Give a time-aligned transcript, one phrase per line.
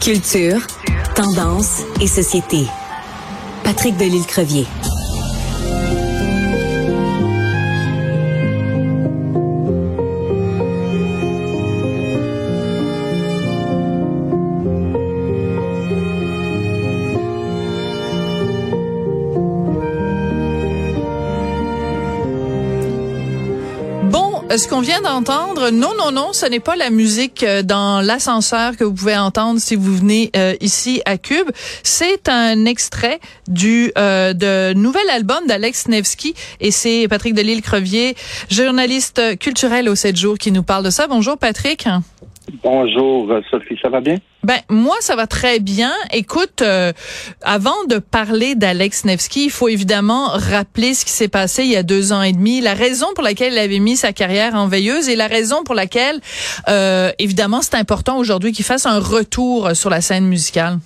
[0.00, 0.60] Culture,
[1.14, 2.66] tendance et société.
[3.64, 4.66] Patrick Delisle-Crevier.
[24.56, 28.76] Ce qu'on vient d'entendre, non, non, non, ce n'est pas la musique euh, dans l'ascenseur
[28.76, 31.50] que vous pouvez entendre si vous venez euh, ici à Cube.
[31.82, 38.14] C'est un extrait du euh, de nouvel album d'Alex Nevsky et c'est Patrick Delisle-Crevier,
[38.50, 41.06] journaliste culturel au 7 jours, qui nous parle de ça.
[41.06, 41.86] Bonjour Patrick.
[42.62, 44.16] Bonjour Sophie, ça va bien?
[44.46, 45.90] Ben moi ça va très bien.
[46.12, 46.92] Écoute, euh,
[47.42, 51.76] avant de parler d'Alex Nevsky, il faut évidemment rappeler ce qui s'est passé il y
[51.76, 54.68] a deux ans et demi, la raison pour laquelle il avait mis sa carrière en
[54.68, 56.20] veilleuse et la raison pour laquelle,
[56.68, 60.76] euh, évidemment, c'est important aujourd'hui qu'il fasse un retour sur la scène musicale.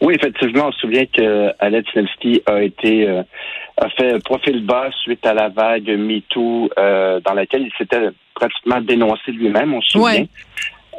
[0.00, 3.22] Oui, effectivement, on se souvient que Alex Nevsky a été euh,
[3.76, 8.80] a fait profil bas suite à la vague MeToo euh, dans laquelle il s'était pratiquement
[8.80, 10.26] dénoncé lui-même, on se souvient.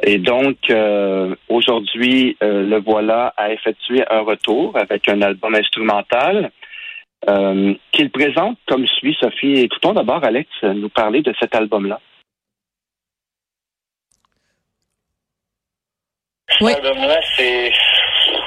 [0.02, 6.50] Et donc, euh, aujourd'hui, euh, le voilà a effectué un retour avec un album instrumental
[7.28, 9.54] euh, qu'il présente comme suit, Sophie.
[9.60, 12.00] Écoutons d'abord Alex nous parler de cet album-là.
[16.60, 16.72] Oui.
[16.72, 17.72] Cet album-là, c'est,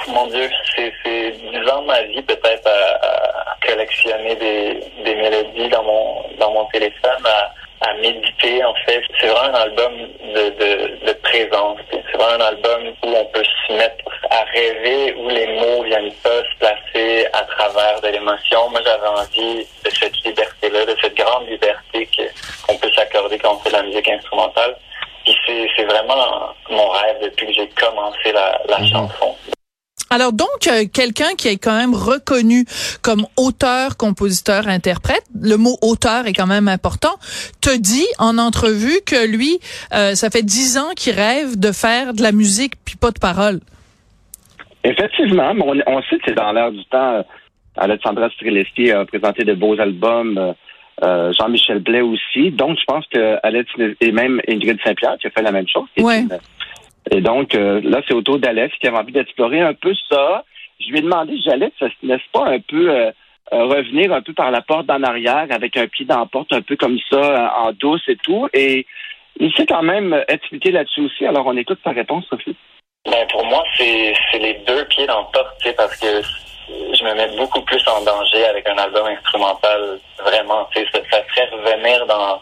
[0.08, 5.70] mon Dieu, c'est, c'est 10 ans de ma vie peut-être à, collectionner des, des mélodies
[5.70, 9.04] dans mon, dans mon téléphone, à, à méditer en fait.
[9.20, 9.94] C'est vraiment un album
[10.36, 11.80] de, de, de présence.
[11.90, 16.14] C'est vraiment un album où on peut se mettre à rêver, où les mots viennent
[16.24, 18.70] pas se placer à travers de l'émotion.
[18.70, 22.08] Moi, j'avais envie de cette liberté-là, de cette grande liberté
[22.68, 24.76] qu'on peut s'accorder quand on fait de la musique instrumentale.
[25.24, 25.38] Puis
[25.76, 28.88] c'est vraiment mon rêve depuis que j'ai commencé la, la mhm.
[28.88, 29.31] chanson.
[30.12, 32.66] Alors donc euh, quelqu'un qui est quand même reconnu
[33.02, 37.16] comme auteur, compositeur, interprète, le mot auteur est quand même important,
[37.62, 39.60] te dit en entrevue que lui,
[39.94, 43.20] euh, ça fait dix ans qu'il rêve de faire de la musique puis pas de
[43.20, 43.62] paroles.
[44.84, 47.24] Effectivement, on, on sait que c'est dans l'air du temps.
[47.78, 50.54] Alexandra Streletsky a présenté de beaux albums.
[51.04, 52.52] Euh, Jean-Michel Blais aussi.
[52.52, 53.72] Donc, je pense que Alex
[54.02, 55.88] et même Ingrid Saint-Pierre qui a fait la même chose.
[55.98, 56.26] Ouais.
[57.10, 60.44] Et donc, euh, là, c'est autour d'Alex qui a envie d'explorer un peu ça.
[60.80, 63.12] Je lui ai demandé, Alex, n'est-ce pas un peu euh,
[63.54, 66.54] euh, revenir un peu par la porte en arrière avec un pied dans la porte,
[66.54, 68.48] un peu comme ça, en douce et tout.
[68.54, 68.86] Et
[69.40, 71.26] il s'est quand même expliqué là-dessus aussi.
[71.26, 72.56] Alors, on écoute sa réponse, Sophie.
[73.06, 76.22] Ben, pour moi, c'est les deux pieds dans la porte, parce que
[76.68, 80.00] je me mets beaucoup plus en danger avec un album instrumental.
[80.24, 82.40] Vraiment, ça, ça serait revenir dans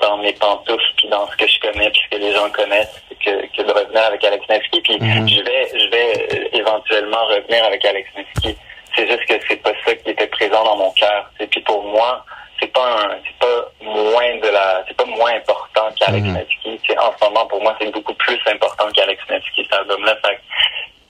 [0.00, 3.02] dans mes pantoufles puis dans ce que je connais puis ce que les gens connaissent
[3.24, 4.80] que, que de revenir avec Alex Nevsky.
[4.80, 5.28] Puis mhm.
[5.28, 8.56] je vais je vais euh, éventuellement revenir avec Alex Nevsky.
[8.96, 11.30] C'est juste que c'est pas ça qui était présent dans mon cœur.
[11.40, 12.24] Et puis pour moi
[12.60, 16.80] c'est pas c'est pas moins de la c'est pas moins important qu'Alex mm Nevsky.
[16.86, 20.16] C'est en ce moment pour moi c'est beaucoup plus important qu'Alex Nevsky cet album là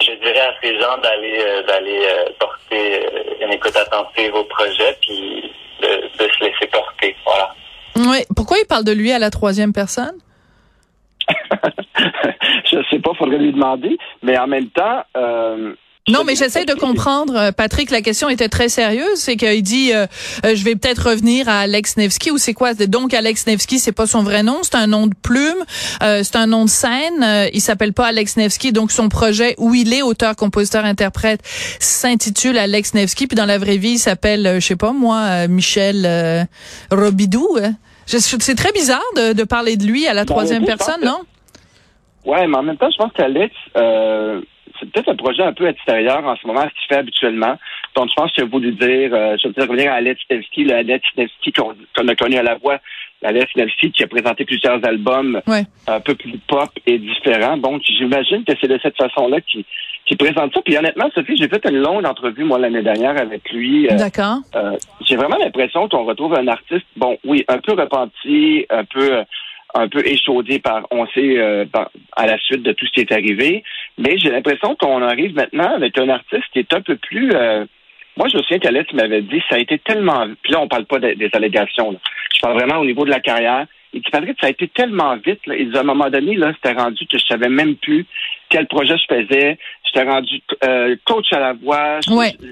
[0.01, 3.07] je dirais à ces gens d'aller euh, d'aller euh, porter
[3.41, 7.17] une écoute attentive au projet puis de, de se laisser porter.
[7.25, 7.55] Voilà.
[7.97, 8.25] Oui.
[8.35, 10.19] Pourquoi il parle de lui à la troisième personne?
[13.13, 13.99] Pas, faudrait lui demander.
[14.23, 15.75] Mais en même temps, euh,
[16.09, 17.91] non, mais j'essaie de comprendre, euh, Patrick.
[17.91, 19.19] La question était très sérieuse.
[19.19, 20.07] C'est qu'il dit, euh,
[20.43, 22.75] je vais peut-être revenir à Alex Nevsky ou c'est quoi?
[22.75, 25.65] Donc Alex Nevsky, c'est pas son vrai nom, c'est un nom de plume,
[26.01, 27.25] c'est un nom de scène.
[27.53, 31.41] il s'appelle pas Alex Nevsky, donc son projet où il est auteur, compositeur, interprète
[31.79, 33.29] s'intitule Alex Nevsky.
[33.29, 36.49] Puis dans la vraie vie, il s'appelle, je sais pas moi, Michel
[36.91, 37.59] Robidou.
[37.63, 37.75] Hein.
[38.07, 41.21] C'est très bizarre de, parler de lui à la troisième personne, non?
[42.25, 44.41] Ouais, mais en même temps, je pense qu'Alex, euh,
[44.79, 47.57] c'est peut-être un projet un peu extérieur en ce moment à ce qu'il fait habituellement.
[47.97, 50.75] Donc, je pense qu'il a voulu dire, euh, je veux revenir à Alex Nevsky, le
[50.75, 52.79] Alex Nevsky qu'on a connu à la voix,
[53.23, 55.41] Alex Nevsky qui a présenté plusieurs albums
[55.87, 57.57] un peu plus pop et différents.
[57.57, 59.65] Donc, j'imagine que c'est de cette façon-là qu'il
[60.07, 60.61] qui présente ça.
[60.65, 63.89] Puis honnêtement, Sophie, j'ai fait une longue entrevue, moi, l'année dernière avec lui.
[63.89, 64.39] Euh, D'accord.
[64.55, 64.77] Euh,
[65.07, 69.25] j'ai vraiment l'impression qu'on retrouve un artiste, bon, oui, un peu repenti, un peu euh,
[69.75, 71.41] un peu échaudé par, on sait,
[72.17, 73.65] à la suite de tout ce qui est arrivé.
[73.99, 77.29] Mais j'ai l'impression qu'on arrive maintenant avec un artiste qui est un peu plus...
[78.17, 80.27] moi, je me souviens qu'Alex m'avait dit, ça a été tellement...
[80.43, 81.99] Puis là, on parle pas des, allégations.
[82.35, 83.67] Je parle vraiment au niveau de la carrière.
[83.95, 85.47] Et qui que ça a été tellement vite.
[85.47, 88.07] Là, et à un moment donné, là, c'était rendu que je savais même plus
[88.49, 89.59] quel projet je faisais.
[89.85, 92.01] J'étais rendu euh, coach à la voix.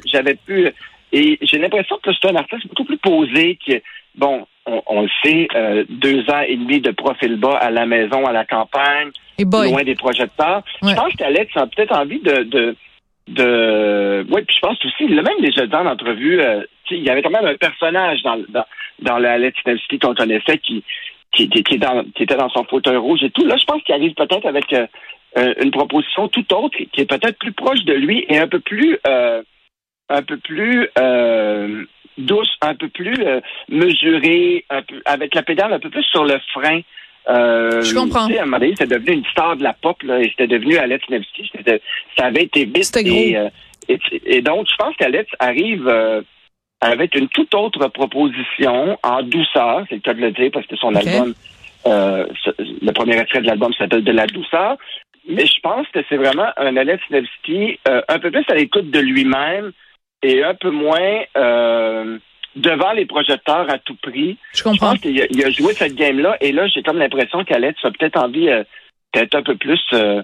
[0.07, 0.69] J'avais pu.
[1.13, 3.81] Et j'ai l'impression que c'est un artiste beaucoup plus posé, qui,
[4.15, 8.27] bon, on, le sait, euh, deux ans et demi de profil bas à la maison,
[8.27, 10.63] à la campagne, loin des projecteurs.
[10.83, 12.77] Je pense qu'Alex a peut-être envie de, de,
[13.29, 14.27] de...
[14.31, 17.11] Oui, puis je pense aussi, il l'a même déjà dit en entrevue, euh, il y
[17.11, 18.65] avait quand même un personnage dans, dans,
[19.01, 20.85] dans la qu'on connaissait qui,
[21.33, 21.75] qui, qui, qui,
[22.23, 23.47] était dans son fauteuil rouge et tout.
[23.47, 27.39] Là, je pense qu'il arrive peut-être avec euh, une proposition tout autre qui est peut-être
[27.39, 28.99] plus proche de lui et un peu plus...
[30.11, 30.89] un peu plus
[32.21, 34.65] douce, un peu plus euh, mesurée,
[35.05, 36.81] avec la pédale un peu plus sur le frein.
[37.29, 38.27] Euh, je comprends.
[38.27, 40.31] Tu sais, à un moment donné, c'était devenu une star de la pop, là, et
[40.31, 41.51] c'était devenu Alex Nevsky.
[42.17, 42.97] Ça avait été vite.
[42.97, 43.49] Et, euh,
[44.27, 46.23] et, donc, je pense qu'Alex arrive euh,
[46.81, 50.77] avec une toute autre proposition, en douceur, c'est le cas de le dire, parce que
[50.77, 51.35] son album,
[51.85, 54.77] le premier extrait de l'album s'appelle De la douceur.
[55.29, 59.01] Mais je pense que c'est vraiment un Alex Nevsky un peu plus à l'écoute de
[59.01, 59.73] lui-même,
[60.23, 62.19] et un peu moins euh,
[62.57, 64.37] devant les projecteurs à tout prix.
[64.53, 64.75] Je comprends.
[64.75, 67.79] Je pense qu'il a, il a, joué cette game-là et là, j'ai comme l'impression qu'Alex
[67.85, 68.65] a peut-être envie euh,
[69.15, 70.23] d'être un peu plus euh,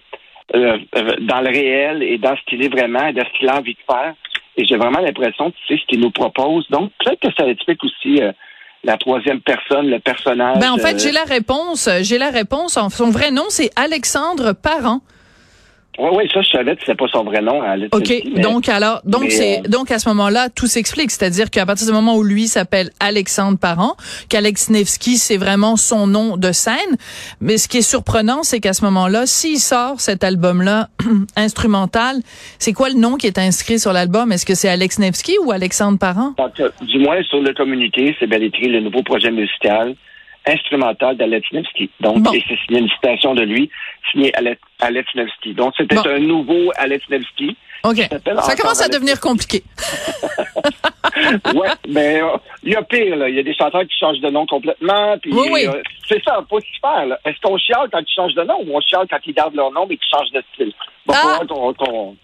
[0.54, 0.78] euh,
[1.20, 3.93] dans le réel et dans ce qu'il est vraiment, dans ce qu'il a envie de
[3.93, 4.14] faire.
[4.56, 6.66] Et j'ai vraiment l'impression que c'est ce qu'il nous propose.
[6.70, 8.22] Donc, peut-être que ça explique aussi
[8.84, 10.58] la troisième personne, le personnage.
[10.60, 11.90] Ben, en fait, j'ai la réponse.
[12.00, 12.78] J'ai la réponse.
[12.88, 15.02] Son vrai nom, c'est Alexandre Parent.
[15.98, 17.62] Oui, oui, ça, je savais que c'était pas son vrai nom.
[17.62, 18.40] Hein, OK.
[18.40, 21.10] donc, alors, donc, c'est, euh, donc, à ce moment-là, tout s'explique.
[21.10, 23.96] C'est-à-dire qu'à partir du moment où lui s'appelle Alexandre Parent,
[24.28, 26.75] qu'Alex Nevsky, c'est vraiment son nom de scène.
[27.40, 30.88] Mais ce qui est surprenant, c'est qu'à ce moment-là, s'il sort cet album-là,
[31.37, 32.16] instrumental,
[32.58, 34.32] c'est quoi le nom qui est inscrit sur l'album?
[34.32, 36.34] Est-ce que c'est Alex Nevsky ou Alexandre Parent?
[36.82, 39.94] Du moins, sur le communiqué, c'est bien écrit le nouveau projet musical
[40.46, 41.90] instrumental d'Alex Nevsky.
[42.00, 43.70] Donc, c'est signé une citation de lui,
[44.12, 44.32] signé
[44.81, 45.54] Alex Nevsky.
[45.54, 47.56] Donc, c'était un nouveau Alex Nevsky.
[47.84, 47.98] OK.
[48.40, 49.62] Ça commence à devenir compliqué.
[51.54, 53.28] ouais, mais euh, il y a pire, là.
[53.28, 55.16] Il y a des chanteurs qui changent de nom complètement.
[55.19, 55.66] Puis, oui, oui.
[55.66, 57.16] Euh, c'est ça, faut s'y faire.
[57.25, 59.70] Est-ce qu'on chiale quand ils changent de nom ou on chiale quand ils gardent leur
[59.72, 60.72] nom mais qu'ils changent de style?
[61.08, 61.38] ah,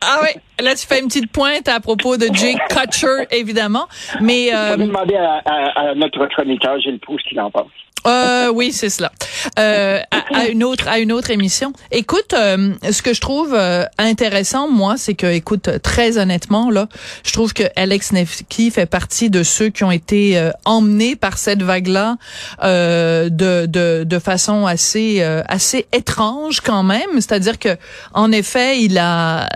[0.01, 3.87] ah oui, là tu fais une petite pointe à propos de Jake Kutcher, évidemment.
[4.21, 4.77] Mais euh...
[4.77, 7.71] demander à, à, à notre chroniqueur Gilles Proust ce qu'il en pense.
[8.07, 9.13] Euh, oui, c'est cela.
[9.59, 11.73] Euh, à, une autre, à une autre émission.
[11.91, 16.89] Écoute, euh, ce que je trouve euh, intéressant, moi, c'est que, écoute, très honnêtement, là,
[17.25, 21.39] je trouve que Alex Nevsky fait partie de ceux qui ont été euh, emmenés par
[21.39, 22.17] cette vague-là
[22.63, 27.11] de, de, de façon assez, assez étrange quand même.
[27.17, 27.77] C'est-à-dire que,
[28.15, 29.49] en effet, il a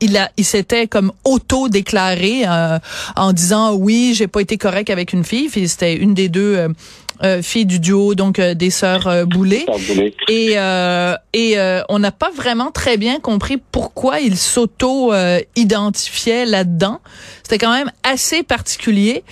[0.00, 2.44] il a il s'était comme auto déclaré
[3.16, 6.68] en disant oui j'ai pas été correct avec une fille c'était une des deux
[7.24, 9.66] euh, fille du duo donc euh, des sœurs euh, Boulay.
[10.28, 11.56] Et euh, et
[11.88, 15.12] on n'a pas vraiment très bien compris pourquoi il s'auto
[15.56, 17.00] identifiait là-dedans.
[17.42, 19.24] C'était quand même assez particulier.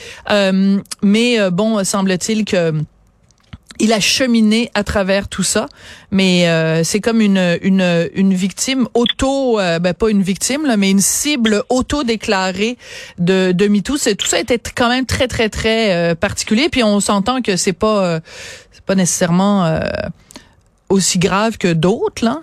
[1.03, 2.73] mais bon, semble-t-il que
[3.79, 5.67] il a cheminé à travers tout ça,
[6.11, 10.77] mais euh, c'est comme une une une victime auto, euh, ben pas une victime là,
[10.77, 12.77] mais une cible auto déclarée
[13.19, 13.97] de de MeToo.
[13.97, 16.69] C'est tout ça était quand même très très très euh, particulier.
[16.71, 18.21] Puis on s'entend que c'est pas
[18.73, 19.81] c'est pas nécessairement
[20.89, 22.41] aussi grave que d'autres là.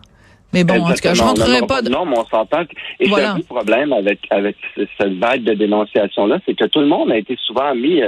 [0.53, 1.81] Mais bon, en tout cas, je rentrerai pas.
[1.81, 2.61] Non, mais on s'entend.
[2.99, 3.33] Et voilà.
[3.35, 7.17] le problème avec avec cette vague de dénonciation là, c'est que tout le monde a
[7.17, 8.01] été souvent mis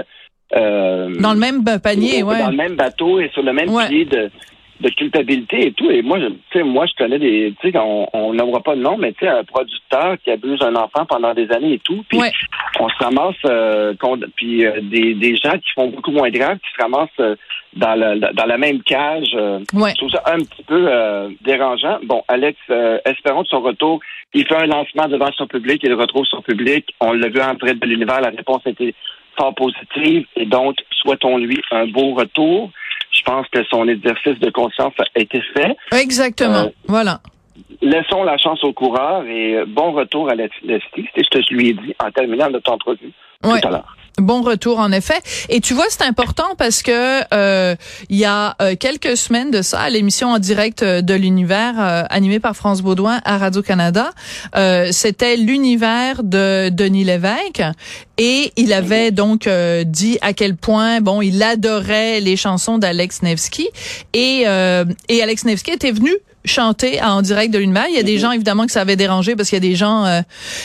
[0.53, 2.39] euh, dans le même panier, ouais.
[2.39, 4.30] Dans le même bateau et sur le même pied de,
[4.81, 5.89] de culpabilité et tout.
[5.89, 8.81] Et moi, je, tu sais, moi, je connais des, tu sais, on, n'aura pas de
[8.81, 12.04] nom, mais tu sais, un producteur qui abuse un enfant pendant des années et tout,
[12.09, 12.19] puis
[12.80, 13.94] on se ramasse, euh,
[14.35, 17.35] puis euh, des, des gens qui font beaucoup moins grave, qui se ramassent euh,
[17.75, 19.30] dans, le, dans la même cage.
[19.31, 20.90] Je trouve ça un petit peu
[21.42, 21.99] dérangeant.
[22.04, 22.57] Bon, Alex,
[23.06, 23.99] espérons de son retour.
[24.33, 26.85] Il fait un lancement devant son public, il retrouve son public.
[26.99, 28.94] On l'a vu en près de l'univers, la réponse a été
[29.37, 32.71] fort positive et donc souhaitons-lui un beau retour.
[33.11, 35.75] Je pense que son exercice de conscience a été fait.
[35.94, 36.65] Exactement.
[36.65, 37.21] Euh, voilà.
[37.81, 41.07] Laissons la chance au coureur et bon retour à l'Esti.
[41.15, 43.95] C'est ce que je lui ai dit en terminant notre entrevue tout à l'heure.
[44.18, 45.22] Bon retour en effet.
[45.50, 47.76] Et tu vois, c'est important parce que euh,
[48.10, 51.74] il y a euh, quelques semaines de ça, à l'émission en direct euh, de l'univers
[51.78, 54.12] euh, animée par France Baudouin à Radio Canada,
[54.92, 57.62] c'était l'univers de Denis Lévesque.
[58.18, 59.50] Et il avait donc
[59.86, 63.68] dit à quel point bon il adorait les chansons d'Alex Nevsky.
[64.14, 64.45] Et
[65.10, 66.14] et Alex Nevsky était venu
[66.45, 67.85] chanter en direct de l'univers.
[67.90, 68.19] Il y a des mhm.
[68.19, 70.21] gens évidemment que ça avait dérangé parce qu'il y a des gens euh,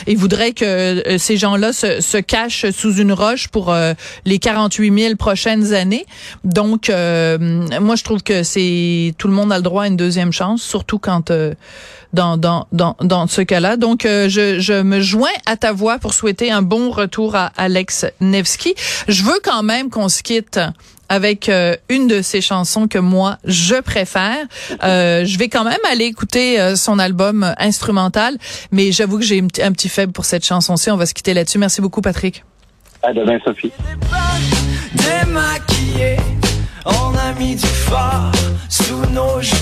[0.06, 3.94] ils voudraient que euh, ces gens-là se, se, cachent sous une roche pour euh,
[4.24, 6.06] les 48 000 prochaines années.
[6.44, 7.38] Donc euh,
[7.80, 10.62] moi je trouve que c'est tout le monde a le droit à une deuxième chance,
[10.62, 11.32] surtout quand
[12.12, 13.76] dans dans dans dans ce cas-là.
[13.76, 18.06] Donc je je me joins à ta voix pour souhaiter un bon retour à Alex
[18.20, 18.74] Nevsky.
[19.08, 20.60] Je veux quand même qu'on se quitte
[21.10, 24.46] avec euh, une de ses chansons que moi je préfère.
[24.82, 28.38] Euh, je vais quand même aller écouter euh, son album instrumental,
[28.70, 30.90] mais j'avoue que j'ai un petit faible pour cette chanson-ci.
[30.90, 31.58] On va se quitter là-dessus.
[31.58, 32.44] Merci beaucoup, Patrick.
[33.02, 33.72] À demain, Sophie.
[34.94, 36.16] Démaquillé,
[36.86, 38.30] on a mis du fard
[38.68, 39.56] sous nos joues.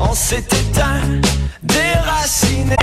[0.00, 1.20] On s'est éteint,
[1.62, 2.76] déraciné